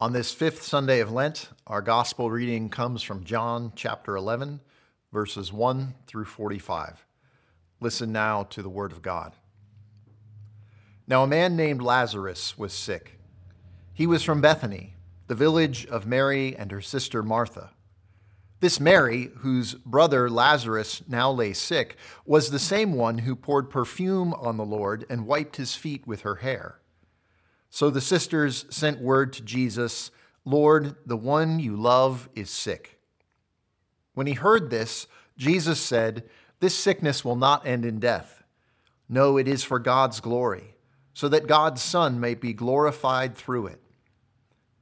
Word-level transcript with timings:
On 0.00 0.12
this 0.12 0.32
fifth 0.32 0.62
Sunday 0.62 1.00
of 1.00 1.10
Lent, 1.10 1.48
our 1.66 1.82
gospel 1.82 2.30
reading 2.30 2.68
comes 2.68 3.02
from 3.02 3.24
John 3.24 3.72
chapter 3.74 4.14
11, 4.14 4.60
verses 5.12 5.52
1 5.52 5.92
through 6.06 6.26
45. 6.26 7.04
Listen 7.80 8.12
now 8.12 8.44
to 8.44 8.62
the 8.62 8.68
word 8.68 8.92
of 8.92 9.02
God. 9.02 9.32
Now, 11.08 11.24
a 11.24 11.26
man 11.26 11.56
named 11.56 11.82
Lazarus 11.82 12.56
was 12.56 12.72
sick. 12.72 13.18
He 13.92 14.06
was 14.06 14.22
from 14.22 14.40
Bethany, 14.40 14.94
the 15.26 15.34
village 15.34 15.84
of 15.86 16.06
Mary 16.06 16.54
and 16.56 16.70
her 16.70 16.80
sister 16.80 17.24
Martha. 17.24 17.70
This 18.60 18.78
Mary, 18.78 19.32
whose 19.38 19.74
brother 19.74 20.30
Lazarus 20.30 21.02
now 21.08 21.32
lay 21.32 21.52
sick, 21.52 21.96
was 22.24 22.52
the 22.52 22.60
same 22.60 22.92
one 22.92 23.18
who 23.18 23.34
poured 23.34 23.68
perfume 23.68 24.32
on 24.34 24.58
the 24.58 24.64
Lord 24.64 25.04
and 25.10 25.26
wiped 25.26 25.56
his 25.56 25.74
feet 25.74 26.06
with 26.06 26.20
her 26.20 26.36
hair. 26.36 26.78
So 27.78 27.90
the 27.90 28.00
sisters 28.00 28.64
sent 28.70 29.00
word 29.00 29.32
to 29.34 29.42
Jesus 29.42 30.10
Lord, 30.44 30.96
the 31.06 31.16
one 31.16 31.60
you 31.60 31.76
love 31.76 32.28
is 32.34 32.50
sick. 32.50 32.98
When 34.14 34.26
he 34.26 34.32
heard 34.32 34.68
this, 34.68 35.06
Jesus 35.36 35.78
said, 35.78 36.24
This 36.58 36.74
sickness 36.74 37.24
will 37.24 37.36
not 37.36 37.64
end 37.64 37.84
in 37.84 38.00
death. 38.00 38.42
No, 39.08 39.36
it 39.36 39.46
is 39.46 39.62
for 39.62 39.78
God's 39.78 40.18
glory, 40.18 40.74
so 41.14 41.28
that 41.28 41.46
God's 41.46 41.80
Son 41.80 42.18
may 42.18 42.34
be 42.34 42.52
glorified 42.52 43.36
through 43.36 43.68
it. 43.68 43.80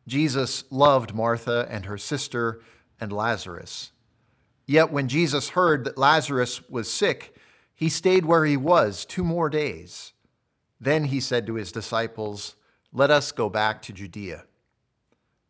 Jesus 0.09 0.65
loved 0.71 1.15
Martha 1.15 1.67
and 1.69 1.85
her 1.85 1.99
sister 1.99 2.63
and 2.99 3.13
Lazarus. 3.13 3.93
Yet 4.67 4.91
when 4.91 5.09
Jesus 5.09 5.51
heard 5.51 5.85
that 5.85 5.99
Lazarus 5.99 6.67
was 6.71 6.91
sick, 6.91 7.37
he 7.75 7.91
stayed 7.91 8.25
where 8.25 8.47
he 8.47 8.57
was 8.57 9.05
two 9.05 9.23
more 9.23 9.51
days. 9.51 10.15
Then 10.81 11.05
he 11.05 11.21
said 11.21 11.47
to 11.47 11.57
his 11.57 11.71
disciples, 11.71 12.57
let 12.93 13.11
us 13.11 13.33
go 13.33 13.49
back 13.49 13.83
to 13.83 13.93
Judea. 13.93 14.45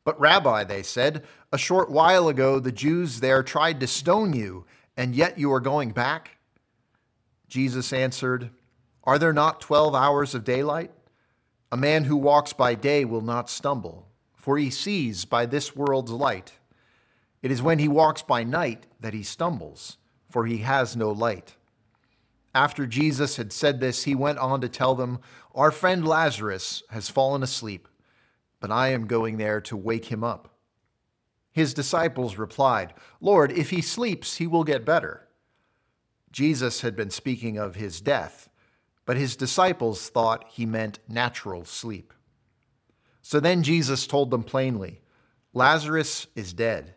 But, 0.05 0.19
Rabbi, 0.21 0.65
they 0.65 0.83
said, 0.83 1.25
a 1.53 1.59
short 1.59 1.91
while 1.91 2.29
ago 2.29 2.61
the 2.61 2.73
Jews 2.73 3.21
there 3.21 3.43
tried 3.43 3.81
to 3.81 3.87
stone 3.87 4.33
you, 4.33 4.65
and 4.97 5.15
yet 5.15 5.39
you 5.39 5.53
are 5.53 5.61
going 5.61 5.91
back? 5.91 6.39
Jesus 7.49 7.93
answered, 7.93 8.51
Are 9.05 9.19
there 9.19 9.33
not 9.33 9.61
twelve 9.61 9.95
hours 9.95 10.35
of 10.35 10.45
daylight? 10.45 10.91
A 11.73 11.77
man 11.77 12.05
who 12.05 12.17
walks 12.17 12.53
by 12.53 12.75
day 12.75 13.05
will 13.05 13.21
not 13.21 13.51
stumble, 13.51 14.07
for 14.35 14.59
he 14.59 14.71
sees 14.71 15.25
by 15.25 15.47
this 15.47 15.75
world's 15.75 16.13
light. 16.13 16.53
It 17.43 17.51
is 17.51 17.63
when 17.63 17.79
he 17.79 17.89
walks 17.89 18.23
by 18.23 18.45
night 18.45 18.87
that 19.01 19.15
he 19.15 19.23
stumbles, 19.23 19.99
for 20.31 20.47
he 20.47 20.59
has 20.59 20.97
no 20.97 21.11
light. 21.11 21.57
After 22.57 22.87
Jesus 22.87 23.37
had 23.37 23.53
said 23.53 23.81
this, 23.81 24.05
he 24.05 24.15
went 24.15 24.39
on 24.39 24.63
to 24.63 24.69
tell 24.71 24.95
them, 24.95 25.19
Our 25.55 25.71
friend 25.71 26.09
Lazarus 26.09 26.83
has 26.89 27.11
fallen 27.11 27.43
asleep, 27.43 27.87
but 28.61 28.71
I 28.71 28.89
am 28.89 29.07
going 29.07 29.37
there 29.37 29.61
to 29.61 29.77
wake 29.77 30.07
him 30.07 30.25
up. 30.25 30.57
His 31.53 31.75
disciples 31.75 32.39
replied, 32.39 32.95
Lord, 33.21 33.53
if 33.53 33.69
he 33.69 33.83
sleeps, 33.83 34.39
he 34.39 34.47
will 34.47 34.65
get 34.65 34.87
better. 34.87 35.29
Jesus 36.33 36.81
had 36.81 36.97
been 36.97 37.11
speaking 37.11 37.59
of 37.59 37.75
his 37.75 38.01
death, 38.01 38.49
but 39.05 39.19
his 39.19 39.37
disciples 39.37 40.09
thought 40.09 40.47
he 40.49 40.65
meant 40.65 40.99
natural 41.07 41.67
sleep. 41.67 42.15
So 43.21 43.39
then 43.39 43.65
Jesus 43.65 44.07
told 44.07 44.31
them 44.31 44.43
plainly, 44.43 45.03
Lazarus 45.53 46.27
is 46.35 46.55
dead. 46.55 46.95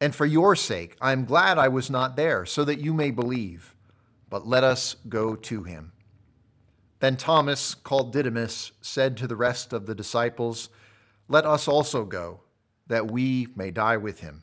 And 0.00 0.14
for 0.14 0.26
your 0.26 0.54
sake, 0.54 0.96
I 1.00 1.10
am 1.10 1.24
glad 1.24 1.58
I 1.58 1.66
was 1.66 1.90
not 1.90 2.14
there, 2.14 2.46
so 2.46 2.62
that 2.62 2.78
you 2.78 2.94
may 2.94 3.10
believe 3.10 3.75
but 4.28 4.46
let 4.46 4.64
us 4.64 4.96
go 5.08 5.36
to 5.36 5.62
him. 5.62 5.92
Then 7.00 7.16
Thomas, 7.16 7.74
called 7.74 8.12
Didymus, 8.12 8.72
said 8.80 9.16
to 9.18 9.26
the 9.26 9.36
rest 9.36 9.72
of 9.72 9.86
the 9.86 9.94
disciples, 9.94 10.68
Let 11.28 11.44
us 11.44 11.68
also 11.68 12.04
go, 12.04 12.40
that 12.86 13.10
we 13.10 13.48
may 13.54 13.70
die 13.70 13.96
with 13.96 14.20
him. 14.20 14.42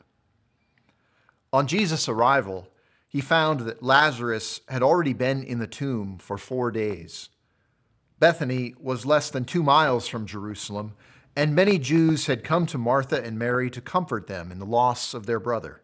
On 1.52 1.66
Jesus' 1.66 2.08
arrival, 2.08 2.68
he 3.08 3.20
found 3.20 3.60
that 3.60 3.82
Lazarus 3.82 4.60
had 4.68 4.82
already 4.82 5.12
been 5.12 5.44
in 5.44 5.60
the 5.60 5.68
tomb 5.68 6.18
for 6.18 6.36
four 6.36 6.72
days. 6.72 7.28
Bethany 8.18 8.74
was 8.80 9.06
less 9.06 9.30
than 9.30 9.44
two 9.44 9.62
miles 9.62 10.08
from 10.08 10.26
Jerusalem, 10.26 10.94
and 11.36 11.54
many 11.54 11.78
Jews 11.78 12.26
had 12.26 12.42
come 12.42 12.66
to 12.66 12.76
Martha 12.78 13.22
and 13.22 13.38
Mary 13.38 13.70
to 13.70 13.80
comfort 13.80 14.26
them 14.26 14.50
in 14.50 14.58
the 14.58 14.66
loss 14.66 15.14
of 15.14 15.26
their 15.26 15.38
brother. 15.38 15.83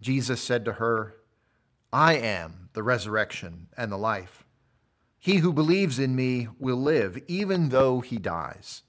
Jesus 0.00 0.40
said 0.40 0.64
to 0.64 0.74
her, 0.74 1.14
I 1.92 2.14
am 2.14 2.68
the 2.72 2.82
resurrection 2.82 3.68
and 3.76 3.90
the 3.90 3.96
life. 3.96 4.44
He 5.18 5.36
who 5.36 5.52
believes 5.52 5.98
in 5.98 6.14
me 6.14 6.48
will 6.58 6.76
live, 6.76 7.18
even 7.26 7.70
though 7.70 8.00
he 8.00 8.18
dies. 8.18 8.82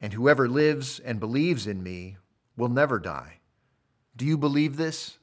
And 0.00 0.12
whoever 0.12 0.48
lives 0.48 0.98
and 0.98 1.18
believes 1.18 1.66
in 1.66 1.82
me 1.82 2.18
will 2.56 2.68
never 2.68 2.98
die. 2.98 3.40
Do 4.16 4.26
you 4.26 4.36
believe 4.36 4.76
this? 4.76 5.18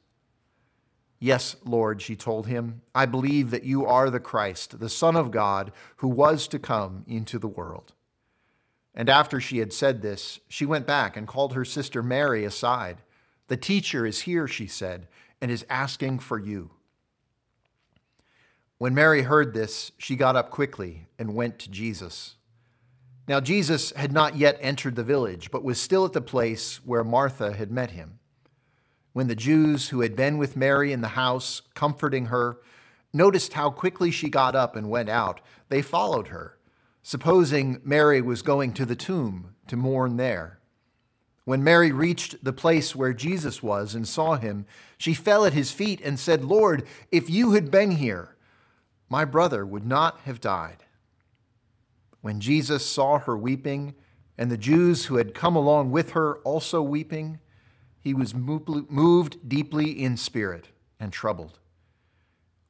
Yes, 1.20 1.56
Lord, 1.64 2.02
she 2.02 2.16
told 2.16 2.48
him. 2.48 2.82
I 2.96 3.06
believe 3.06 3.52
that 3.52 3.64
you 3.64 3.86
are 3.86 4.09
the 4.09 4.20
Christ, 4.20 4.80
the 4.80 4.90
Son 4.90 5.16
of 5.16 5.30
God, 5.30 5.72
who 5.98 6.08
was 6.08 6.48
to 6.48 6.58
come 6.58 7.03
into 7.08 7.38
the 7.38 7.48
world. 7.48 7.94
And 8.96 9.08
after 9.08 9.40
she 9.40 9.59
had 9.59 9.72
said 9.72 10.02
this, 10.02 10.40
she 10.48 10.66
went 10.66 10.88
back 10.88 11.16
and 11.16 11.28
called 11.28 11.53
her 11.53 11.64
sister 11.64 12.02
Mary 12.02 12.44
aside. 12.44 13.03
The 13.47 13.57
teacher 13.57 14.06
is 14.06 14.22
here, 14.22 14.47
she 14.47 14.68
said, 14.68 15.07
and 15.41 15.52
is 15.52 15.66
asking 15.69 16.19
for 16.19 16.40
you. 16.40 16.72
When 18.78 18.96
Mary 18.96 19.24
heard 19.24 19.53
this, 19.53 19.91
she 19.97 20.16
got 20.16 20.35
up 20.35 20.50
quickly 20.50 21.07
and 21.19 21.35
went 21.35 21.59
to 21.59 21.69
Jesus. 21.69 22.35
Now, 23.28 23.40
Jesus 23.40 23.91
had 23.91 24.12
not 24.12 24.38
yet 24.38 24.57
entered 24.59 24.96
the 24.96 25.03
village, 25.03 25.52
but 25.52 25.63
was 25.63 25.79
still 25.79 26.06
at 26.06 26.13
the 26.13 26.22
place 26.22 26.78
where 26.84 27.03
Martha 27.03 27.53
had 27.53 27.72
met 27.72 27.91
him. 27.91 28.19
When 29.13 29.28
the 29.28 29.35
Jews 29.35 29.90
who 29.90 30.02
had 30.02 30.16
been 30.16 30.38
with 30.38 30.56
Mary 30.56 30.91
in 30.91 31.02
the 31.02 31.09
house, 31.09 31.62
comforting 31.75 32.28
her, 32.28 32.59
noticed 33.13 33.53
how 33.53 33.69
quickly 33.69 34.09
she 34.09 34.29
got 34.29 34.56
up 34.56 34.75
and 34.75 34.90
went 34.90 35.09
out, 35.09 35.41
they 35.69 35.81
followed 35.81 36.29
her, 36.29 36.58
supposing 37.03 37.81
Mary 37.84 38.22
was 38.22 38.41
going 38.41 38.73
to 38.73 38.85
the 38.85 38.96
tomb 38.96 39.53
to 39.68 39.75
mourn 39.75 40.18
there. 40.18 40.61
When 41.44 41.63
Mary 41.63 41.91
reached 41.91 42.44
the 42.44 42.53
place 42.53 42.96
where 42.96 43.13
Jesus 43.13 43.63
was 43.63 43.96
and 43.96 44.07
saw 44.07 44.35
him, 44.35 44.66
she 44.97 45.13
fell 45.13 45.44
at 45.46 45.53
his 45.53 45.72
feet 45.72 46.00
and 46.02 46.19
said, 46.19 46.46
Lord, 46.46 46.85
if 47.12 47.29
you 47.29 47.52
had 47.53 47.72
been 47.72 47.91
here, 47.91 48.35
my 49.09 49.25
brother 49.25 49.66
would 49.66 49.85
not 49.85 50.19
have 50.22 50.40
died. 50.40 50.85
When 52.22 52.40
Jesus 52.40 52.85
saw 52.85 53.18
her 53.19 53.35
weeping, 53.35 53.96
and 54.38 54.50
the 54.50 54.57
Jews 54.57 55.06
who 55.06 55.18
had 55.18 55.34
come 55.34 55.56
along 55.56 55.91
with 55.91 56.12
her 56.12 56.38
also 56.40 56.81
weeping, 56.81 57.40
he 58.00 58.13
was 58.13 58.34
moved 58.34 59.47
deeply 59.47 59.91
in 59.91 60.18
spirit 60.18 60.69
and 61.00 61.12
troubled. 61.12 61.59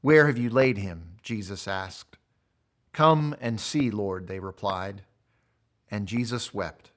Where 0.01 0.27
have 0.27 0.37
you 0.37 0.49
laid 0.49 0.77
him? 0.77 1.17
Jesus 1.21 1.67
asked. 1.67 2.17
Come 2.91 3.35
and 3.39 3.59
see, 3.59 3.91
Lord, 3.91 4.27
they 4.27 4.39
replied. 4.39 5.03
And 5.89 6.07
Jesus 6.07 6.53
wept. 6.53 6.90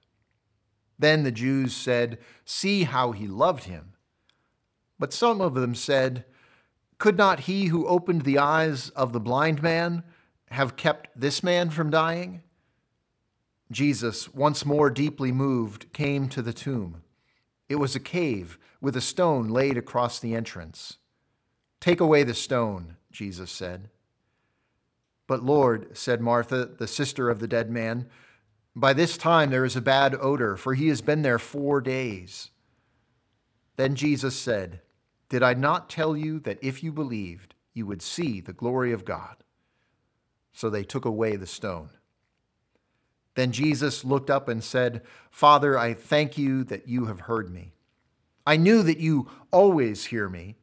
Then 0.98 1.22
the 1.22 1.32
Jews 1.32 1.74
said, 1.74 2.18
See 2.44 2.84
how 2.84 3.12
he 3.12 3.26
loved 3.26 3.64
him. 3.64 3.94
But 4.98 5.12
some 5.12 5.40
of 5.40 5.54
them 5.54 5.74
said, 5.74 6.24
Could 6.98 7.16
not 7.16 7.40
he 7.40 7.66
who 7.66 7.86
opened 7.86 8.22
the 8.22 8.38
eyes 8.38 8.90
of 8.90 9.12
the 9.12 9.20
blind 9.20 9.62
man 9.62 10.04
have 10.50 10.76
kept 10.76 11.08
this 11.18 11.42
man 11.42 11.70
from 11.70 11.90
dying? 11.90 12.42
Jesus, 13.70 14.32
once 14.32 14.64
more 14.64 14.90
deeply 14.90 15.32
moved, 15.32 15.92
came 15.92 16.28
to 16.28 16.42
the 16.42 16.52
tomb. 16.52 17.02
It 17.68 17.76
was 17.76 17.96
a 17.96 18.00
cave 18.00 18.58
with 18.80 18.96
a 18.96 19.00
stone 19.00 19.48
laid 19.48 19.76
across 19.76 20.18
the 20.20 20.34
entrance. 20.34 20.98
Take 21.80 22.00
away 22.00 22.22
the 22.22 22.34
stone, 22.34 22.96
Jesus 23.10 23.50
said. 23.50 23.88
But 25.26 25.42
Lord, 25.42 25.96
said 25.96 26.20
Martha, 26.20 26.66
the 26.66 26.86
sister 26.86 27.30
of 27.30 27.40
the 27.40 27.48
dead 27.48 27.70
man, 27.70 28.06
by 28.76 28.92
this 28.92 29.16
time 29.16 29.50
there 29.50 29.64
is 29.64 29.76
a 29.76 29.80
bad 29.80 30.16
odor, 30.20 30.56
for 30.56 30.74
he 30.74 30.88
has 30.88 31.00
been 31.00 31.22
there 31.22 31.38
four 31.38 31.80
days. 31.80 32.50
Then 33.76 33.94
Jesus 33.94 34.36
said, 34.36 34.80
Did 35.28 35.42
I 35.42 35.54
not 35.54 35.88
tell 35.90 36.16
you 36.16 36.40
that 36.40 36.58
if 36.62 36.82
you 36.82 36.92
believed, 36.92 37.54
you 37.72 37.86
would 37.86 38.02
see 38.02 38.40
the 38.40 38.52
glory 38.52 38.92
of 38.92 39.04
God? 39.04 39.36
So 40.52 40.70
they 40.70 40.84
took 40.84 41.04
away 41.04 41.36
the 41.36 41.46
stone. 41.46 41.90
Then 43.34 43.50
Jesus 43.50 44.04
looked 44.04 44.30
up 44.30 44.48
and 44.48 44.62
said, 44.62 45.02
Father, 45.30 45.76
I 45.76 45.94
thank 45.94 46.38
you 46.38 46.62
that 46.64 46.88
you 46.88 47.06
have 47.06 47.20
heard 47.20 47.52
me. 47.52 47.72
I 48.46 48.56
knew 48.56 48.82
that 48.82 48.98
you 48.98 49.28
always 49.50 50.06
hear 50.06 50.28
me, 50.28 50.56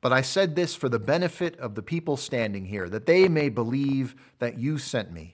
but 0.00 0.12
I 0.12 0.22
said 0.22 0.54
this 0.54 0.74
for 0.74 0.88
the 0.88 0.98
benefit 0.98 1.58
of 1.58 1.74
the 1.74 1.82
people 1.82 2.16
standing 2.16 2.66
here, 2.66 2.88
that 2.88 3.06
they 3.06 3.28
may 3.28 3.48
believe 3.48 4.14
that 4.38 4.58
you 4.58 4.78
sent 4.78 5.12
me. 5.12 5.33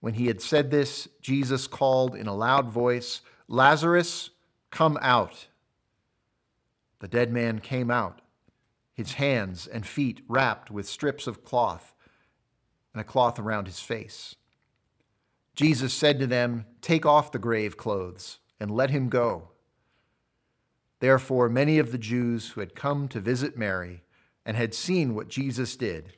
When 0.00 0.14
he 0.14 0.26
had 0.26 0.40
said 0.40 0.70
this, 0.70 1.08
Jesus 1.20 1.66
called 1.66 2.14
in 2.14 2.26
a 2.26 2.34
loud 2.34 2.70
voice, 2.70 3.22
Lazarus, 3.48 4.30
come 4.70 4.98
out. 5.00 5.48
The 7.00 7.08
dead 7.08 7.32
man 7.32 7.60
came 7.60 7.90
out, 7.90 8.20
his 8.94 9.14
hands 9.14 9.66
and 9.66 9.86
feet 9.86 10.22
wrapped 10.28 10.70
with 10.70 10.88
strips 10.88 11.26
of 11.26 11.44
cloth 11.44 11.94
and 12.92 13.00
a 13.00 13.04
cloth 13.04 13.38
around 13.38 13.66
his 13.66 13.80
face. 13.80 14.36
Jesus 15.54 15.92
said 15.92 16.18
to 16.18 16.26
them, 16.26 16.66
Take 16.80 17.06
off 17.06 17.32
the 17.32 17.38
grave 17.38 17.76
clothes 17.76 18.38
and 18.60 18.70
let 18.70 18.90
him 18.90 19.08
go. 19.08 19.48
Therefore, 21.00 21.48
many 21.48 21.78
of 21.78 21.92
the 21.92 21.98
Jews 21.98 22.50
who 22.50 22.60
had 22.60 22.74
come 22.74 23.08
to 23.08 23.20
visit 23.20 23.56
Mary 23.56 24.02
and 24.44 24.56
had 24.56 24.74
seen 24.74 25.14
what 25.14 25.28
Jesus 25.28 25.76
did 25.76 26.14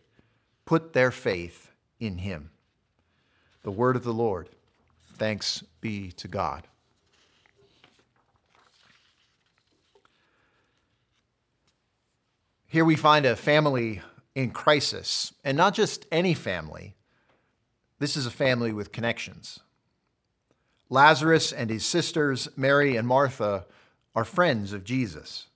put 0.64 0.92
their 0.92 1.10
faith 1.10 1.70
in 1.98 2.18
him. 2.18 2.50
The 3.68 3.72
word 3.72 3.96
of 3.96 4.02
the 4.02 4.14
Lord. 4.14 4.48
Thanks 5.18 5.62
be 5.82 6.10
to 6.12 6.26
God. 6.26 6.66
Here 12.66 12.82
we 12.82 12.96
find 12.96 13.26
a 13.26 13.36
family 13.36 14.00
in 14.34 14.52
crisis, 14.52 15.34
and 15.44 15.54
not 15.54 15.74
just 15.74 16.06
any 16.10 16.32
family, 16.32 16.94
this 17.98 18.16
is 18.16 18.24
a 18.24 18.30
family 18.30 18.72
with 18.72 18.90
connections. 18.90 19.60
Lazarus 20.88 21.52
and 21.52 21.68
his 21.68 21.84
sisters, 21.84 22.48
Mary 22.56 22.96
and 22.96 23.06
Martha, 23.06 23.66
are 24.16 24.24
friends 24.24 24.72
of 24.72 24.82
Jesus. 24.82 25.48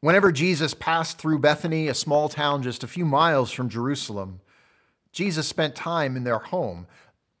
Whenever 0.00 0.32
Jesus 0.32 0.74
passed 0.74 1.16
through 1.16 1.38
Bethany, 1.38 1.88
a 1.88 1.94
small 1.94 2.28
town 2.28 2.62
just 2.62 2.84
a 2.84 2.86
few 2.86 3.06
miles 3.06 3.50
from 3.50 3.70
Jerusalem, 3.70 4.42
Jesus 5.12 5.48
spent 5.48 5.74
time 5.74 6.14
in 6.14 6.24
their 6.24 6.38
home. 6.38 6.86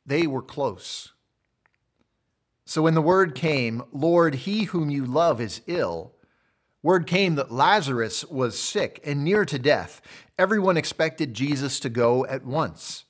They 0.04 0.26
were 0.26 0.42
close. 0.42 1.12
So 2.64 2.82
when 2.82 2.94
the 2.94 3.02
word 3.02 3.34
came, 3.34 3.82
Lord, 3.92 4.34
he 4.34 4.64
whom 4.64 4.90
you 4.90 5.04
love 5.04 5.40
is 5.40 5.60
ill, 5.66 6.14
word 6.82 7.06
came 7.06 7.34
that 7.34 7.52
Lazarus 7.52 8.24
was 8.24 8.58
sick 8.58 9.00
and 9.04 9.24
near 9.24 9.44
to 9.44 9.58
death, 9.58 10.00
everyone 10.38 10.76
expected 10.76 11.34
Jesus 11.34 11.78
to 11.80 11.88
go 11.88 12.24
at 12.26 12.44
once. 12.44 13.04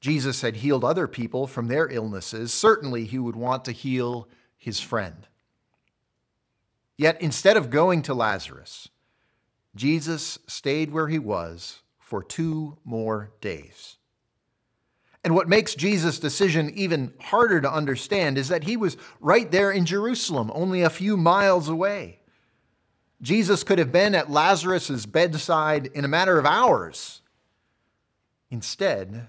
Jesus 0.00 0.42
had 0.42 0.56
healed 0.56 0.84
other 0.84 1.08
people 1.08 1.46
from 1.46 1.66
their 1.66 1.88
illnesses. 1.88 2.52
Certainly, 2.54 3.06
he 3.06 3.18
would 3.18 3.36
want 3.36 3.64
to 3.64 3.72
heal 3.72 4.28
his 4.56 4.80
friend. 4.80 5.26
Yet, 6.96 7.20
instead 7.20 7.56
of 7.56 7.70
going 7.70 8.02
to 8.02 8.14
Lazarus, 8.14 8.88
Jesus 9.74 10.38
stayed 10.46 10.92
where 10.92 11.08
he 11.08 11.18
was 11.18 11.82
for 11.98 12.22
two 12.22 12.78
more 12.84 13.32
days. 13.40 13.96
And 15.24 15.34
what 15.34 15.48
makes 15.48 15.74
Jesus' 15.74 16.18
decision 16.18 16.70
even 16.74 17.12
harder 17.20 17.60
to 17.60 17.72
understand 17.72 18.38
is 18.38 18.48
that 18.48 18.64
he 18.64 18.76
was 18.76 18.96
right 19.20 19.50
there 19.50 19.70
in 19.70 19.84
Jerusalem, 19.84 20.50
only 20.54 20.82
a 20.82 20.90
few 20.90 21.16
miles 21.16 21.68
away. 21.68 22.20
Jesus 23.20 23.64
could 23.64 23.78
have 23.78 23.90
been 23.90 24.14
at 24.14 24.30
Lazarus' 24.30 25.06
bedside 25.06 25.86
in 25.88 26.04
a 26.04 26.08
matter 26.08 26.38
of 26.38 26.46
hours. 26.46 27.20
Instead, 28.50 29.28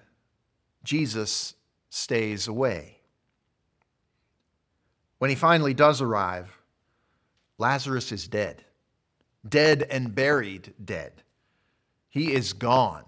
Jesus 0.83 1.55
stays 1.89 2.47
away. 2.47 2.97
When 5.17 5.29
he 5.29 5.35
finally 5.35 5.73
does 5.73 6.01
arrive, 6.01 6.55
Lazarus 7.57 8.11
is 8.11 8.27
dead, 8.27 8.63
dead 9.47 9.85
and 9.89 10.15
buried 10.15 10.73
dead. 10.83 11.23
He 12.07 12.31
is 12.31 12.53
gone. 12.53 13.03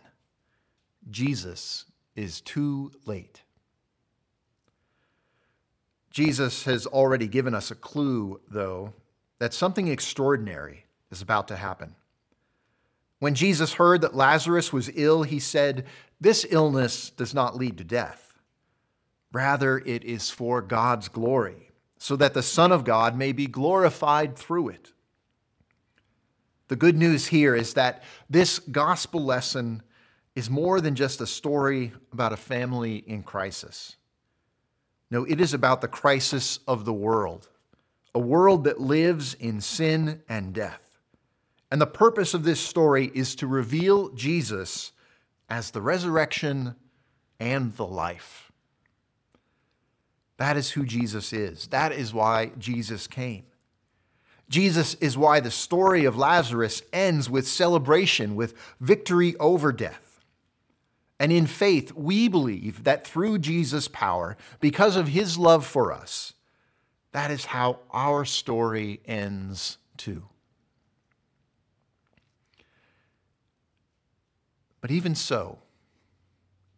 Jesus 1.10 1.86
is 2.16 2.42
too 2.42 2.92
late. 3.06 3.42
Jesus 6.12 6.66
has 6.66 6.86
already 6.86 7.28
given 7.28 7.56
us 7.56 7.72
a 7.72 7.76
clue, 7.76 8.42
though, 8.50 8.94
that 9.40 9.54
something 9.54 9.88
extraordinary 9.88 10.86
is 11.10 11.22
about 11.22 11.48
to 11.48 11.56
happen. 11.56 11.96
When 13.20 13.36
Jesus 13.36 13.74
heard 13.74 14.02
that 14.02 14.16
Lazarus 14.16 14.74
was 14.74 14.90
ill, 14.94 15.24
he 15.24 15.40
said, 15.40 15.86
This 16.20 16.46
illness 16.50 17.12
does 17.12 17.34
not 17.34 17.56
lead 17.56 17.78
to 17.78 17.84
death. 17.84 18.34
Rather, 19.32 19.78
it 19.78 20.04
is 20.04 20.30
for 20.30 20.62
God's 20.62 21.08
glory, 21.08 21.70
so 21.98 22.16
that 22.18 22.34
the 22.34 22.44
Son 22.44 22.72
of 22.72 22.84
God 22.84 23.16
may 23.16 23.32
be 23.32 23.48
glorified 23.48 24.36
through 24.36 24.70
it. 24.70 24.92
The 26.68 26.76
good 26.76 26.98
news 26.98 27.28
here 27.28 27.56
is 27.56 27.74
that 27.76 28.04
this 28.30 28.60
gospel 28.60 29.24
lesson 29.24 29.84
is 30.36 30.50
more 30.50 30.80
than 30.80 30.96
just 30.96 31.22
a 31.22 31.28
story 31.28 31.92
about 32.14 32.34
a 32.34 32.38
family 32.38 32.98
in 32.98 33.24
crisis. 33.24 33.98
No, 35.10 35.26
it 35.26 35.42
is 35.42 35.54
about 35.54 35.82
the 35.82 35.88
crisis 35.88 36.60
of 36.68 36.86
the 36.86 36.94
world, 36.94 37.50
a 38.16 38.20
world 38.20 38.64
that 38.64 38.80
lives 38.80 39.34
in 39.34 39.60
sin 39.60 40.22
and 40.30 40.54
death. 40.54 40.98
And 41.70 41.82
the 41.82 41.88
purpose 41.88 42.34
of 42.34 42.44
this 42.44 42.60
story 42.60 43.12
is 43.14 43.36
to 43.36 43.48
reveal 43.48 44.10
Jesus 44.10 44.92
as 45.50 45.72
the 45.72 45.82
resurrection 45.82 46.76
and 47.40 47.76
the 47.76 47.86
life. 47.86 48.52
That 50.38 50.58
is 50.58 50.72
who 50.72 50.86
Jesus 50.86 51.34
is. 51.34 51.68
That 51.68 51.92
is 51.92 52.14
why 52.14 52.52
Jesus 52.58 53.06
came. 53.08 53.44
Jesus 54.50 54.96
is 54.96 55.18
why 55.18 55.40
the 55.40 55.52
story 55.52 56.04
of 56.04 56.18
Lazarus 56.18 56.82
ends 56.92 57.30
with 57.30 57.48
celebration, 57.48 58.36
with 58.36 58.54
victory 58.80 59.36
over 59.38 59.72
death. 59.72 60.11
And 61.22 61.32
in 61.32 61.46
faith, 61.46 61.94
we 61.94 62.28
believe 62.28 62.84
that 62.84 63.06
through 63.06 63.38
Jesus' 63.38 63.88
power, 63.88 64.36
because 64.60 64.96
of 64.96 65.10
his 65.10 65.38
love 65.38 65.64
for 65.64 65.94
us, 65.94 66.34
that 67.12 67.30
is 67.30 67.46
how 67.46 67.78
our 67.92 68.26
story 68.26 69.02
ends 69.06 69.78
too. 69.98 70.24
But 74.82 74.90
even 74.90 75.14
so, 75.14 75.60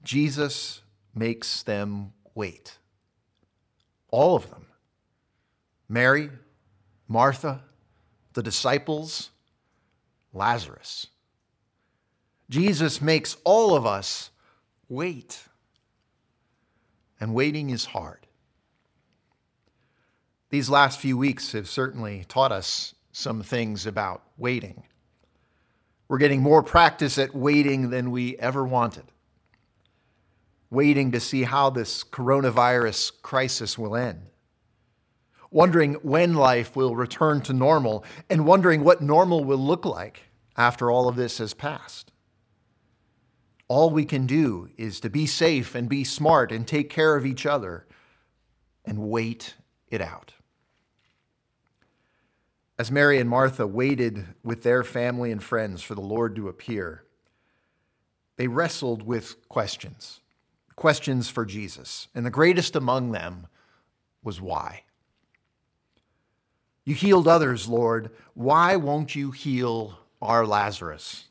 Jesus 0.04 0.82
makes 1.16 1.64
them 1.64 2.12
wait. 2.36 2.80
All 4.10 4.36
of 4.36 4.50
them 4.50 4.66
Mary, 5.88 6.30
Martha, 7.08 7.62
the 8.34 8.44
disciples, 8.44 9.30
Lazarus. 10.34 11.08
Jesus 12.50 13.02
makes 13.02 13.38
all 13.46 13.74
of 13.74 13.86
us 13.86 14.32
wait. 14.94 15.44
And 17.20 17.34
waiting 17.34 17.70
is 17.70 17.86
hard. 17.86 18.28
These 20.50 20.70
last 20.70 21.00
few 21.00 21.18
weeks 21.18 21.52
have 21.54 21.68
certainly 21.68 22.26
taught 22.28 22.52
us 22.52 22.94
some 23.12 23.42
things 23.42 23.88
about 23.88 24.22
waiting. 24.38 24.84
We're 26.08 26.20
getting 26.20 26.42
more 26.42 26.62
practice 26.62 27.18
at 27.18 27.34
waiting 27.34 27.90
than 27.90 28.12
we 28.12 28.38
ever 28.38 28.64
wanted. 28.64 29.06
Waiting 30.70 31.12
to 31.12 31.20
see 31.20 31.44
how 31.44 31.72
this 31.72 32.04
coronavirus 32.04 33.22
crisis 33.22 33.78
will 33.78 33.96
end. 33.96 34.28
Wondering 35.50 35.96
when 35.96 36.36
life 36.36 36.76
will 36.76 36.96
return 36.96 37.42
to 37.42 37.54
normal 37.54 38.06
and 38.30 38.46
wondering 38.46 38.84
what 38.84 39.02
normal 39.02 39.44
will 39.44 39.58
look 39.58 39.86
like 39.86 40.30
after 40.56 40.92
all 40.92 41.08
of 41.08 41.16
this 41.16 41.40
has 41.40 41.54
passed. 41.56 42.13
All 43.74 43.90
we 43.90 44.06
can 44.06 44.28
do 44.28 44.70
is 44.78 45.00
to 45.00 45.10
be 45.10 45.26
safe 45.26 45.74
and 45.74 45.90
be 45.90 46.04
smart 46.04 46.52
and 46.52 46.68
take 46.68 46.92
care 46.92 47.16
of 47.16 47.26
each 47.26 47.44
other 47.44 47.88
and 48.86 49.10
wait 49.10 49.56
it 49.90 50.00
out. 50.00 50.36
As 52.78 52.92
Mary 52.92 53.18
and 53.18 53.28
Martha 53.28 53.66
waited 53.66 54.28
with 54.44 54.62
their 54.62 54.84
family 54.84 55.32
and 55.32 55.42
friends 55.42 55.82
for 55.82 55.96
the 55.96 56.02
Lord 56.02 56.36
to 56.36 56.50
appear, 56.50 57.04
they 58.36 58.48
wrestled 58.48 59.08
with 59.08 59.50
questions, 59.50 60.22
questions 60.76 61.30
for 61.30 61.44
Jesus. 61.44 62.10
And 62.14 62.28
the 62.28 62.30
greatest 62.30 62.76
among 62.76 63.12
them 63.12 63.48
was 64.22 64.40
why? 64.40 64.84
You 66.86 66.94
healed 66.94 67.28
others, 67.28 67.68
Lord. 67.68 68.12
Why 68.36 68.76
won't 68.76 69.16
you 69.16 69.32
heal 69.32 69.98
our 70.22 70.46
Lazarus? 70.46 71.30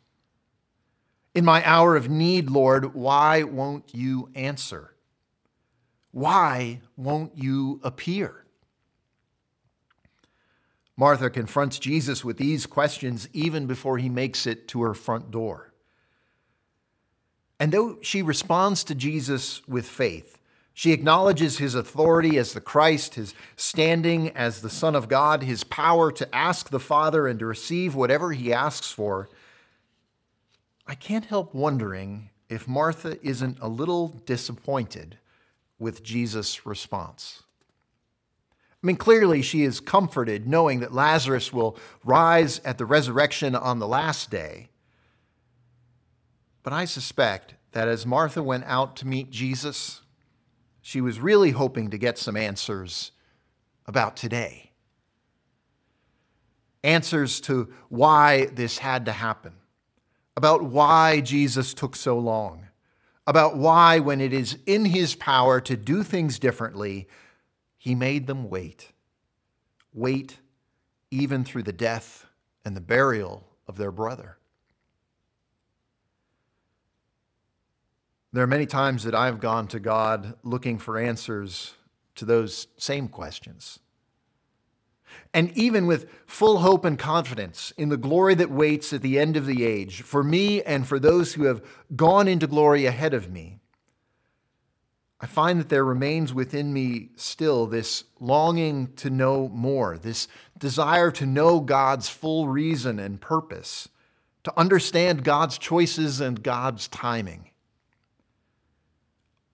In 1.35 1.45
my 1.45 1.67
hour 1.67 1.97
of 1.97 2.11
need, 2.11 2.51
Lord, 2.51 2.95
why 2.95 3.43
won't 3.43 3.95
you 3.95 4.31
answer? 4.35 4.95
Why 6.11 6.81
won't 6.97 7.39
you 7.39 7.81
appear? 7.83 8.45
Martha 10.97 11.31
confronts 11.31 11.79
Jesus 11.79 12.23
with 12.23 12.37
these 12.37 12.67
questions 12.67 13.29
even 13.33 13.67
before 13.67 13.97
he 13.97 14.11
makes 14.11 14.47
it 14.47 14.69
to 14.69 14.83
her 14.83 14.93
front 14.93 15.31
door. 15.31 15.73
And 17.59 17.73
though 17.73 17.99
she 18.03 18.21
responds 18.23 18.85
to 18.85 18.95
Jesus 18.95 19.67
with 19.67 19.87
faith, 19.87 20.39
She 20.75 20.93
acknowledges 20.93 21.59
his 21.59 21.75
authority 21.75 22.37
as 22.37 22.53
the 22.53 22.61
Christ, 22.61 23.15
his 23.15 23.35
standing 23.57 24.31
as 24.31 24.61
the 24.61 24.71
Son 24.71 24.95
of 24.95 25.09
God, 25.09 25.43
his 25.43 25.65
power 25.65 26.13
to 26.13 26.35
ask 26.35 26.69
the 26.69 26.81
Father 26.81 27.27
and 27.27 27.39
to 27.39 27.47
receive 27.47 27.95
whatever 27.95 28.33
he 28.33 28.53
asks 28.53 28.91
for. 28.91 29.29
I 30.93 30.95
can't 30.95 31.25
help 31.25 31.55
wondering 31.55 32.29
if 32.51 32.69
Martha 32.69 33.17
isn't 33.27 33.57
a 33.63 33.67
little 33.67 34.09
disappointed 34.27 35.17
with 35.79 36.03
Jesus' 36.03 36.67
response. 36.67 37.45
I 38.53 38.87
mean, 38.87 38.97
clearly 38.97 39.41
she 39.41 39.63
is 39.63 39.81
comforted 39.81 40.47
knowing 40.47 40.81
that 40.81 40.93
Lazarus 40.93 41.51
will 41.51 41.79
rise 42.05 42.61
at 42.63 42.77
the 42.77 42.85
resurrection 42.85 43.55
on 43.55 43.79
the 43.79 43.89
last 43.89 44.31
day. 44.31 44.69
But 46.63 46.75
I 46.75 46.85
suspect 46.85 47.55
that 47.71 47.89
as 47.89 48.05
Martha 48.05 48.43
went 48.43 48.65
out 48.67 48.95
to 48.97 49.07
meet 49.07 49.31
Jesus, 49.31 50.03
she 50.83 51.01
was 51.01 51.19
really 51.19 51.53
hoping 51.53 51.89
to 51.89 51.97
get 51.97 52.19
some 52.19 52.37
answers 52.37 53.13
about 53.87 54.15
today. 54.15 54.73
Answers 56.85 57.41
to 57.41 57.73
why 57.89 58.45
this 58.53 58.77
had 58.77 59.07
to 59.07 59.13
happen, 59.13 59.55
about 60.37 60.63
why 60.63 61.21
Jesus 61.21 61.75
took 61.75 61.95
so 61.97 62.19
long, 62.19 62.69
about 63.27 63.57
why, 63.57 63.99
when 63.99 64.21
it 64.21 64.33
is 64.33 64.59
in 64.67 64.87
his 64.87 65.15
power 65.15 65.61
to 65.61 65.77
do 65.77 66.03
things 66.03 66.39
differently, 66.39 67.09
he 67.77 67.95
made 67.95 68.27
them 68.27 68.49
wait. 68.49 68.93
Wait 69.93 70.39
even 71.11 71.45
through 71.45 71.63
the 71.63 71.73
death 71.73 72.27
and 72.65 72.75
the 72.75 72.81
burial 72.81 73.47
of 73.69 73.77
their 73.77 73.93
brother. 73.93 74.39
There 78.33 78.43
are 78.43 78.47
many 78.47 78.65
times 78.65 79.05
that 79.05 79.15
I've 79.15 79.41
gone 79.41 79.69
to 79.69 79.79
God 79.79 80.37
looking 80.43 80.79
for 80.79 80.97
answers 80.97 81.75
to 82.15 82.25
those 82.25 82.67
same 82.79 83.09
questions. 83.09 83.79
And 85.35 85.57
even 85.57 85.87
with 85.87 86.09
full 86.27 86.59
hope 86.59 86.85
and 86.85 86.99
confidence 86.99 87.73
in 87.77 87.89
the 87.89 87.97
glory 87.97 88.35
that 88.35 88.51
waits 88.51 88.93
at 88.93 89.03
the 89.03 89.19
end 89.19 89.37
of 89.37 89.47
the 89.47 89.65
age, 89.65 90.03
for 90.03 90.23
me 90.23 90.63
and 90.63 90.87
for 90.87 90.99
those 90.99 91.35
who 91.35 91.45
have 91.45 91.63
gone 91.97 92.29
into 92.29 92.47
glory 92.47 92.87
ahead 92.87 93.15
of 93.15 93.31
me, 93.31 93.59
I 95.21 95.27
find 95.27 95.61
that 95.61 95.69
there 95.69 95.85
remains 95.85 96.35
within 96.35 96.73
me 96.73 97.11
still 97.15 97.67
this 97.67 98.03
longing 98.19 98.93
to 98.97 99.09
know 99.09 99.49
more, 99.49 99.97
this 99.97 100.27
desire 100.59 101.13
to 101.13 101.25
know 101.25 101.61
God's 101.61 102.09
full 102.09 102.49
reason 102.49 102.99
and 102.99 103.21
purpose, 103.21 103.89
to 104.43 104.53
understand 104.59 105.23
God's 105.23 105.59
choices 105.59 106.21
and 106.21 106.43
God's 106.43 106.89
timing. 106.89 107.51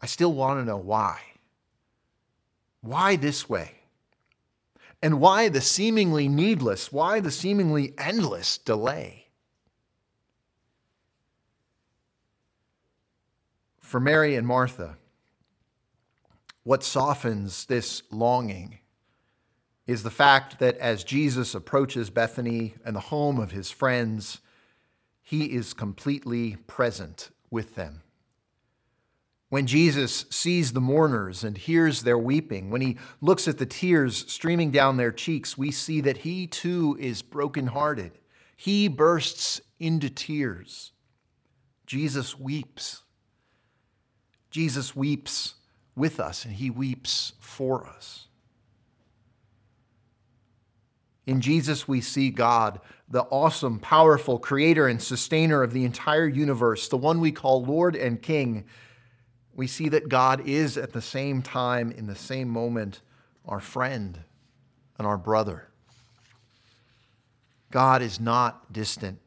I 0.01 0.07
still 0.07 0.33
want 0.33 0.59
to 0.61 0.65
know 0.65 0.79
why. 0.79 1.21
Why 2.81 3.17
this 3.17 3.49
way? 3.49 3.78
And 5.01 5.21
why 5.21 5.49
the 5.49 5.61
seemingly 5.61 6.29
needless, 6.29 6.93
why 6.93 7.21
the 7.21 7.31
seemingly 7.31 7.95
endless 7.97 8.59
delay? 8.59 9.27
For 13.81 14.01
Mary 14.01 14.35
and 14.35 14.47
Martha, 14.47 14.97
what 16.65 16.83
softens 16.83 17.65
this 17.67 18.03
longing 18.11 18.81
is 19.87 20.03
the 20.03 20.11
fact 20.11 20.59
that 20.59 20.77
as 20.77 21.03
Jesus 21.03 21.55
approaches 21.55 22.11
Bethany 22.11 22.75
and 22.85 22.95
the 22.95 23.01
home 23.01 23.39
of 23.39 23.53
his 23.53 23.71
friends, 23.71 24.41
he 25.23 25.47
is 25.47 25.73
completely 25.73 26.57
present 26.67 27.31
with 27.51 27.75
them. 27.75 28.03
When 29.51 29.67
Jesus 29.67 30.27
sees 30.29 30.73
the 30.73 30.81
mourners 30.81 31.43
and 31.43 31.57
hears 31.57 32.03
their 32.03 32.19
weeping, 32.19 32.71
when 32.71 32.83
he 32.83 32.99
looks 33.21 33.49
at 33.49 33.57
the 33.57 33.65
tears 33.65 34.31
streaming 34.31 34.71
down 34.71 34.99
their 34.99 35.13
cheeks, 35.13 35.57
we 35.57 35.71
see 35.71 36.03
that 36.03 36.19
he 36.19 36.47
too 36.47 36.97
is 37.01 37.23
brokenhearted. 37.23 38.13
He 38.57 38.89
bursts 38.89 39.61
into 39.79 40.11
tears. 40.11 40.93
Jesus 41.87 42.39
weeps. 42.39 43.03
Jesus 44.51 44.95
weeps 44.95 45.55
with 45.97 46.21
us 46.21 46.45
and 46.45 46.55
he 46.55 46.69
weeps 46.69 47.33
for 47.41 47.87
us. 47.87 48.27
In 51.27 51.41
Jesus, 51.41 51.87
we 51.87 52.01
see 52.01 52.31
God, 52.31 52.81
the 53.09 53.23
awesome, 53.25 53.79
powerful 53.79 54.39
creator 54.39 54.89
and 54.89 55.01
sustainer 55.01 55.63
of 55.63 55.73
the 55.73 55.85
entire 55.85 56.27
universe, 56.27 56.89
the 56.89 56.97
one 56.97 57.21
we 57.21 57.33
call 57.33 57.65
Lord 57.65 57.97
and 57.97 58.21
King 58.21 58.65
we 59.59 59.67
see 59.67 59.89
that 59.89 60.09
God 60.09 60.47
is 60.47 60.79
at 60.79 60.93
the 60.93 61.03
same 61.03 61.43
time, 61.43 61.91
in 61.91 62.07
the 62.07 62.15
same 62.15 62.49
moment, 62.49 63.01
our 63.45 63.59
friend 63.59 64.21
and 64.97 65.05
our 65.05 65.19
brother. 65.19 65.67
God 67.73 68.01
is 68.01 68.21
not 68.21 68.73
distant. 68.73 69.19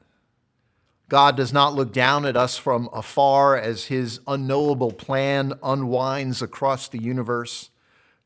God 1.09 1.35
does 1.35 1.51
not 1.51 1.73
look 1.73 1.91
down 1.91 2.25
at 2.25 2.37
us 2.37 2.57
from 2.57 2.87
afar 2.93 3.57
as 3.57 3.87
his 3.87 4.21
unknowable 4.25 4.93
plan 4.93 5.51
unwinds 5.61 6.41
across 6.41 6.87
the 6.87 7.03
universe. 7.03 7.69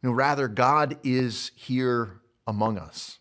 No, 0.03 0.11
rather, 0.11 0.47
God 0.47 0.99
is 1.03 1.49
here 1.55 2.21
among 2.45 2.77
us. 2.77 3.17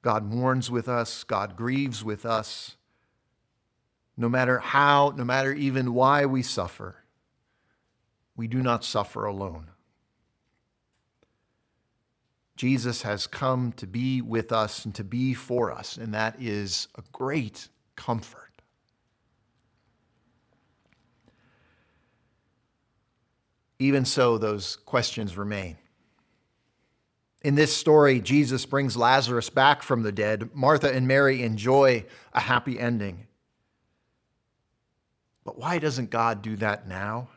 God 0.00 0.24
mourns 0.24 0.70
with 0.70 0.88
us, 0.88 1.24
God 1.24 1.56
grieves 1.56 2.02
with 2.02 2.24
us. 2.24 2.78
No 4.16 4.30
matter 4.30 4.60
how, 4.60 5.12
no 5.14 5.24
matter 5.24 5.52
even 5.52 5.92
why 5.92 6.24
we 6.24 6.42
suffer, 6.42 6.97
we 8.38 8.46
do 8.46 8.62
not 8.62 8.84
suffer 8.84 9.24
alone. 9.24 9.66
Jesus 12.56 13.02
has 13.02 13.26
come 13.26 13.72
to 13.72 13.86
be 13.86 14.22
with 14.22 14.52
us 14.52 14.84
and 14.84 14.94
to 14.94 15.02
be 15.04 15.34
for 15.34 15.72
us, 15.72 15.96
and 15.96 16.14
that 16.14 16.40
is 16.40 16.86
a 16.96 17.02
great 17.12 17.68
comfort. 17.96 18.62
Even 23.80 24.04
so, 24.04 24.38
those 24.38 24.76
questions 24.76 25.36
remain. 25.36 25.76
In 27.42 27.56
this 27.56 27.76
story, 27.76 28.20
Jesus 28.20 28.66
brings 28.66 28.96
Lazarus 28.96 29.50
back 29.50 29.82
from 29.82 30.02
the 30.02 30.12
dead. 30.12 30.50
Martha 30.54 30.92
and 30.92 31.08
Mary 31.08 31.42
enjoy 31.42 32.04
a 32.32 32.40
happy 32.40 32.78
ending. 32.78 33.26
But 35.44 35.58
why 35.58 35.78
doesn't 35.78 36.10
God 36.10 36.42
do 36.42 36.56
that 36.56 36.86
now? 36.86 37.30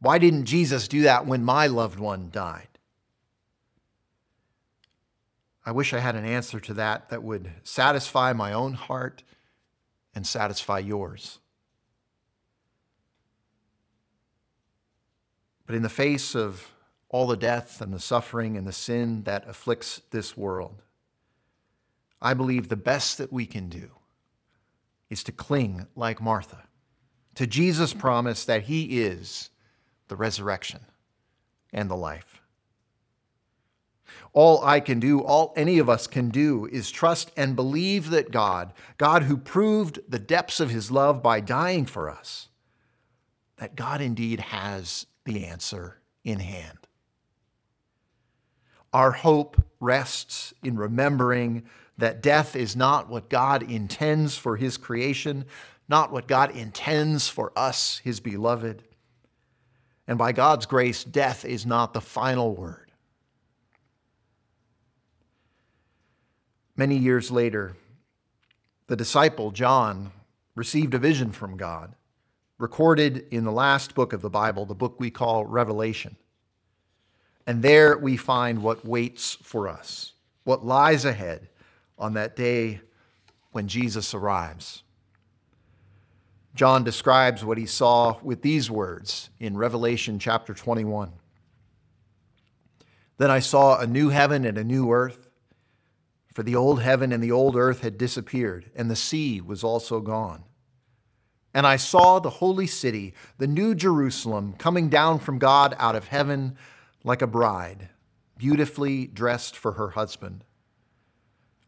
Why 0.00 0.18
didn't 0.18 0.44
Jesus 0.44 0.88
do 0.88 1.02
that 1.02 1.26
when 1.26 1.42
my 1.42 1.66
loved 1.66 1.98
one 1.98 2.30
died? 2.30 2.68
I 5.64 5.72
wish 5.72 5.92
I 5.92 5.98
had 5.98 6.14
an 6.14 6.24
answer 6.24 6.60
to 6.60 6.74
that 6.74 7.08
that 7.08 7.22
would 7.24 7.50
satisfy 7.64 8.32
my 8.32 8.52
own 8.52 8.74
heart 8.74 9.24
and 10.14 10.26
satisfy 10.26 10.78
yours. 10.78 11.40
But 15.66 15.74
in 15.74 15.82
the 15.82 15.88
face 15.88 16.36
of 16.36 16.72
all 17.08 17.26
the 17.26 17.36
death 17.36 17.80
and 17.80 17.92
the 17.92 17.98
suffering 17.98 18.56
and 18.56 18.66
the 18.66 18.72
sin 18.72 19.24
that 19.24 19.48
afflicts 19.48 20.02
this 20.10 20.36
world, 20.36 20.82
I 22.22 22.34
believe 22.34 22.68
the 22.68 22.76
best 22.76 23.18
that 23.18 23.32
we 23.32 23.46
can 23.46 23.68
do 23.68 23.90
is 25.10 25.24
to 25.24 25.32
cling 25.32 25.86
like 25.96 26.20
Martha 26.20 26.64
to 27.34 27.46
Jesus' 27.46 27.92
promise 27.92 28.44
that 28.44 28.64
He 28.64 29.00
is 29.02 29.50
the 30.08 30.16
resurrection, 30.16 30.80
and 31.72 31.90
the 31.90 31.96
life. 31.96 32.40
All 34.32 34.62
I 34.64 34.80
can 34.80 35.00
do, 35.00 35.20
all 35.20 35.52
any 35.56 35.78
of 35.78 35.88
us 35.88 36.06
can 36.06 36.28
do, 36.28 36.66
is 36.70 36.90
trust 36.90 37.32
and 37.36 37.56
believe 37.56 38.10
that 38.10 38.30
God, 38.30 38.72
God 38.98 39.24
who 39.24 39.36
proved 39.36 40.00
the 40.08 40.18
depths 40.18 40.60
of 40.60 40.70
his 40.70 40.90
love 40.90 41.22
by 41.22 41.40
dying 41.40 41.86
for 41.86 42.10
us, 42.10 42.48
that 43.56 43.76
God 43.76 44.00
indeed 44.00 44.40
has 44.40 45.06
the 45.24 45.44
answer 45.44 46.00
in 46.24 46.40
hand. 46.40 46.78
Our 48.92 49.12
hope 49.12 49.62
rests 49.80 50.54
in 50.62 50.76
remembering 50.76 51.64
that 51.98 52.22
death 52.22 52.54
is 52.54 52.76
not 52.76 53.08
what 53.08 53.30
God 53.30 53.62
intends 53.62 54.36
for 54.36 54.56
his 54.56 54.76
creation, 54.76 55.46
not 55.88 56.12
what 56.12 56.28
God 56.28 56.54
intends 56.54 57.28
for 57.28 57.52
us, 57.56 57.98
his 58.04 58.20
beloved 58.20 58.82
and 60.06 60.18
by 60.18 60.32
God's 60.32 60.66
grace, 60.66 61.02
death 61.02 61.44
is 61.44 61.66
not 61.66 61.92
the 61.92 62.00
final 62.00 62.54
word. 62.54 62.92
Many 66.76 66.96
years 66.96 67.30
later, 67.30 67.74
the 68.86 68.96
disciple 68.96 69.50
John 69.50 70.12
received 70.54 70.94
a 70.94 70.98
vision 70.98 71.32
from 71.32 71.56
God, 71.56 71.94
recorded 72.58 73.26
in 73.30 73.44
the 73.44 73.52
last 73.52 73.94
book 73.94 74.12
of 74.12 74.22
the 74.22 74.30
Bible, 74.30 74.64
the 74.64 74.74
book 74.74 74.96
we 74.98 75.10
call 75.10 75.44
Revelation. 75.44 76.16
And 77.46 77.62
there 77.62 77.96
we 77.96 78.16
find 78.16 78.62
what 78.62 78.84
waits 78.84 79.36
for 79.42 79.68
us, 79.68 80.12
what 80.44 80.64
lies 80.64 81.04
ahead 81.04 81.48
on 81.98 82.14
that 82.14 82.36
day 82.36 82.80
when 83.52 83.68
Jesus 83.68 84.12
arrives. 84.14 84.82
John 86.56 86.84
describes 86.84 87.44
what 87.44 87.58
he 87.58 87.66
saw 87.66 88.18
with 88.22 88.40
these 88.40 88.70
words 88.70 89.28
in 89.38 89.58
Revelation 89.58 90.18
chapter 90.18 90.54
21. 90.54 91.12
Then 93.18 93.30
I 93.30 93.40
saw 93.40 93.78
a 93.78 93.86
new 93.86 94.08
heaven 94.08 94.46
and 94.46 94.56
a 94.56 94.64
new 94.64 94.90
earth, 94.90 95.28
for 96.32 96.42
the 96.42 96.56
old 96.56 96.80
heaven 96.80 97.12
and 97.12 97.22
the 97.22 97.30
old 97.30 97.56
earth 97.56 97.82
had 97.82 97.98
disappeared, 97.98 98.70
and 98.74 98.90
the 98.90 98.96
sea 98.96 99.38
was 99.38 99.62
also 99.62 100.00
gone. 100.00 100.44
And 101.52 101.66
I 101.66 101.76
saw 101.76 102.20
the 102.20 102.30
holy 102.30 102.66
city, 102.66 103.12
the 103.36 103.46
new 103.46 103.74
Jerusalem, 103.74 104.54
coming 104.56 104.88
down 104.88 105.18
from 105.18 105.38
God 105.38 105.76
out 105.78 105.94
of 105.94 106.08
heaven 106.08 106.56
like 107.04 107.20
a 107.20 107.26
bride, 107.26 107.90
beautifully 108.38 109.06
dressed 109.06 109.58
for 109.58 109.72
her 109.72 109.90
husband. 109.90 110.42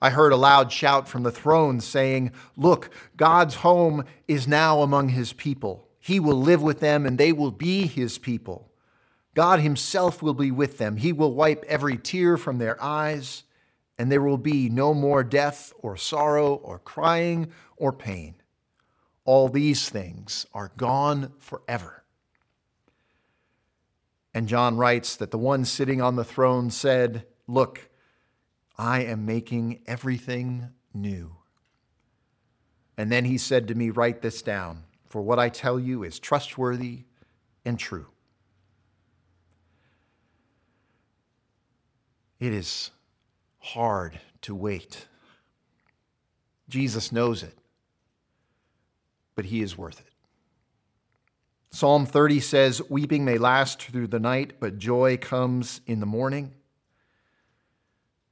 I 0.00 0.11
heard 0.11 0.33
a 0.33 0.37
loud 0.37 0.71
shout 0.71 1.09
from 1.09 1.25
the 1.25 1.33
throne 1.33 1.81
saying, 1.81 2.33
Look, 2.57 2.90
God's 3.17 3.57
home 3.57 4.05
is 4.28 4.47
now 4.47 4.83
among 4.83 5.11
his 5.11 5.33
people. 5.33 5.88
He 5.99 6.21
will 6.21 6.40
live 6.40 6.62
with 6.62 6.81
them, 6.81 7.05
and 7.05 7.19
they 7.19 7.33
will 7.33 7.50
be 7.50 7.87
his 7.87 8.19
people. 8.19 8.71
God 9.35 9.61
himself 9.61 10.23
will 10.23 10.35
be 10.35 10.50
with 10.50 10.78
them. 10.78 10.97
He 10.97 11.12
will 11.12 11.35
wipe 11.35 11.64
every 11.67 11.97
tear 11.97 12.37
from 12.37 12.59
their 12.59 12.83
eyes, 12.83 13.45
and 13.99 14.11
there 14.11 14.23
will 14.23 14.38
be 14.38 14.69
no 14.69 14.95
more 14.95 15.25
death 15.25 15.73
or 15.78 15.97
sorrow 15.97 16.55
or 16.55 16.78
crying 16.78 17.52
or 17.76 17.93
pain. 17.93 18.37
All 19.25 19.49
these 19.49 19.88
things 19.88 20.47
are 20.55 20.73
gone 20.76 21.33
forever. 21.38 22.05
And 24.33 24.49
John 24.49 24.76
writes 24.76 25.17
that 25.17 25.31
the 25.31 25.38
one 25.38 25.64
sitting 25.64 26.00
on 26.00 26.17
the 26.17 26.25
throne 26.25 26.71
said, 26.71 27.26
Look, 27.47 27.90
I 28.79 29.03
am 29.03 29.27
making 29.27 29.81
everything 29.87 30.69
new. 30.95 31.37
And 32.97 33.11
then 33.11 33.25
he 33.25 33.39
said 33.39 33.69
to 33.69 33.75
me, 33.75 33.91
Write 33.91 34.23
this 34.23 34.43
down, 34.43 34.85
for 35.07 35.21
what 35.23 35.39
I 35.39 35.49
tell 35.49 35.79
you 35.81 36.05
is 36.05 36.19
trustworthy 36.19 37.05
and 37.65 37.79
true. 37.79 38.07
It 42.39 42.53
is 42.53 42.93
hard 43.59 44.21
to 44.43 44.55
wait. 44.55 45.07
Jesus 46.69 47.11
knows 47.11 47.43
it, 47.43 47.59
but 49.35 49.47
he 49.47 49.63
is 49.63 49.77
worth 49.77 50.01
it. 50.01 50.07
Psalm 51.71 52.07
30 52.07 52.41
says, 52.41 52.83
Weeping 52.89 53.25
may 53.25 53.39
last 53.39 53.83
through 53.83 54.07
the 54.07 54.21
night, 54.21 54.55
but 54.61 54.79
joy 54.79 55.17
comes 55.17 55.81
in 55.87 56.01
the 56.01 56.07
morning. 56.07 56.55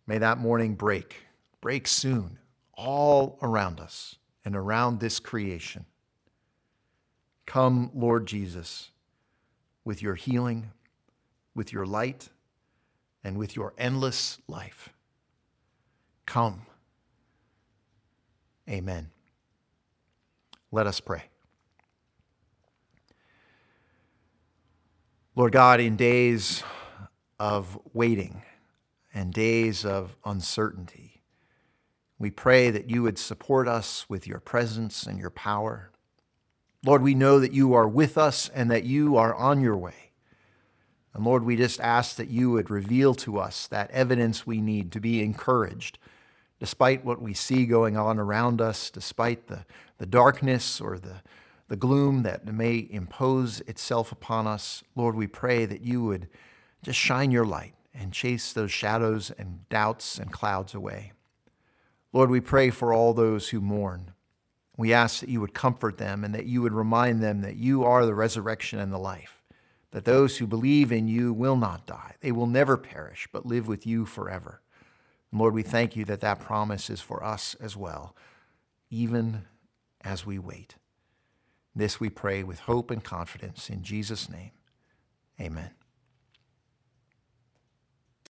May 0.06 0.18
that 0.18 0.38
morning 0.38 0.75
break, 0.75 1.26
break 1.60 1.88
soon, 1.88 2.38
all 2.75 3.38
around 3.42 3.80
us 3.80 4.16
and 4.44 4.54
around 4.54 5.00
this 5.00 5.18
creation. 5.18 5.84
Come, 7.46 7.90
Lord 7.94 8.26
Jesus, 8.26 8.90
with 9.84 10.02
your 10.02 10.14
healing, 10.14 10.70
with 11.54 11.72
your 11.72 11.86
light, 11.86 12.28
and 13.25 13.36
with 13.36 13.56
your 13.56 13.75
endless 13.78 14.38
life. 14.46 14.90
Come. 16.26 16.62
Amen. 18.68 19.10
Let 20.70 20.86
us 20.86 21.00
pray. 21.00 21.25
Lord 25.34 25.52
God, 25.52 25.80
in 25.80 25.96
days 25.96 26.62
of 27.38 27.78
waiting 27.92 28.42
and 29.16 29.32
days 29.32 29.82
of 29.82 30.14
uncertainty, 30.26 31.23
we 32.18 32.30
pray 32.30 32.70
that 32.70 32.90
you 32.90 33.02
would 33.02 33.18
support 33.18 33.66
us 33.66 34.04
with 34.11 34.26
your 34.26 34.40
presence 34.40 35.04
and 35.04 35.18
your 35.18 35.30
power. 35.30 35.90
Lord, 36.85 37.00
we 37.00 37.14
know 37.14 37.40
that 37.40 37.54
you 37.54 37.73
are 37.73 37.88
with 37.88 38.18
us 38.18 38.50
and 38.50 38.70
that 38.70 38.85
you 38.85 39.16
are 39.16 39.35
on 39.35 39.62
your 39.62 39.76
way. 39.76 40.12
And 41.14 41.25
Lord, 41.25 41.45
we 41.45 41.56
just 41.56 41.80
ask 41.80 42.17
that 42.17 42.28
you 42.28 42.50
would 42.50 42.71
reveal 42.71 43.14
to 43.14 43.38
us 43.38 43.67
that 43.69 43.91
evidence 43.91 44.47
we 44.47 44.60
need 44.60 44.93
to 44.93 45.00
be 45.00 45.23
encouraged, 45.23 45.99
despite 46.60 47.02
what 47.02 47.23
we 47.23 47.32
see 47.32 47.64
going 47.64 47.97
on 47.97 48.19
around 48.19 48.60
us, 48.60 48.91
despite 48.91 49.47
the, 49.47 49.64
the 49.97 50.04
darkness 50.04 50.78
or 50.78 50.99
the, 50.99 51.23
the 51.69 51.76
gloom 51.76 52.23
that 52.25 52.45
may 52.47 52.86
impose 52.91 53.60
itself 53.62 54.12
upon 54.12 54.47
us. 54.47 54.82
Lord, 54.95 55.14
we 55.14 55.26
pray 55.26 55.64
that 55.64 55.80
you 55.80 56.04
would 56.04 56.28
just 56.82 56.99
shine 56.99 57.30
your 57.30 57.47
light 57.47 57.73
and 57.99 58.13
chase 58.13 58.52
those 58.52 58.71
shadows 58.71 59.30
and 59.39 59.69
doubts 59.69 60.19
and 60.19 60.32
clouds 60.32 60.75
away. 60.75 61.13
Lord, 62.13 62.30
we 62.30 62.41
pray 62.41 62.71
for 62.71 62.93
all 62.93 63.15
those 63.15 63.49
who 63.49 63.61
mourn. 63.61 64.13
We 64.76 64.93
ask 64.93 65.21
that 65.21 65.28
you 65.28 65.41
would 65.41 65.54
comfort 65.54 65.99
them 65.99 66.23
and 66.23 66.35
that 66.35 66.47
you 66.47 66.63
would 66.63 66.73
remind 66.73 67.23
them 67.23 67.41
that 67.41 67.56
you 67.56 67.85
are 67.85 68.04
the 68.04 68.15
resurrection 68.15 68.78
and 68.78 68.93
the 68.93 68.99
life 68.99 69.37
that 69.97 70.04
those 70.04 70.37
who 70.37 70.47
believe 70.47 70.93
in 70.93 71.09
you 71.09 71.32
will 71.32 71.56
not 71.56 71.87
die. 71.87 72.17
They 72.21 72.30
will 72.30 72.47
never 72.47 72.76
perish, 72.76 73.28
but 73.32 73.47
live 73.47 73.67
with 73.67 73.87
you 73.87 74.04
forever. 74.04 74.61
And 75.32 75.41
Lord, 75.41 75.54
we 75.54 75.63
thank 75.63 75.97
you 75.97 76.04
that 76.04 76.21
that 76.21 76.39
promise 76.39 76.91
is 76.91 77.00
for 77.00 77.25
us 77.25 77.56
as 77.63 77.78
well, 77.78 78.15
even 78.91 79.47
as 80.02 80.26
we 80.26 80.39
wait. 80.39 80.75
This 81.75 81.99
we 81.99 82.11
pray 82.11 82.43
with 82.43 82.61
hope 82.61 82.91
and 82.91 83.02
confidence 83.02 83.71
in 83.71 83.82
Jesus' 83.82 84.28
name. 84.28 84.50
Amen. 85.41 85.71